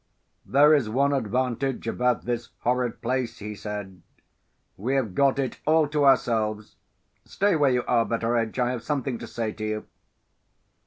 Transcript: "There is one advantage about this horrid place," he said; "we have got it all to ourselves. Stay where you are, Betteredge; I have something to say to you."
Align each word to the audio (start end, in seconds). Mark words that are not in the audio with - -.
"There 0.47 0.73
is 0.73 0.89
one 0.89 1.13
advantage 1.13 1.87
about 1.87 2.25
this 2.25 2.49
horrid 2.61 3.03
place," 3.03 3.37
he 3.37 3.53
said; 3.53 4.01
"we 4.75 4.95
have 4.95 5.13
got 5.13 5.37
it 5.37 5.59
all 5.67 5.87
to 5.89 6.05
ourselves. 6.05 6.75
Stay 7.23 7.55
where 7.55 7.69
you 7.69 7.83
are, 7.85 8.03
Betteredge; 8.05 8.57
I 8.57 8.71
have 8.71 8.81
something 8.81 9.19
to 9.19 9.27
say 9.27 9.51
to 9.51 9.63
you." 9.63 9.85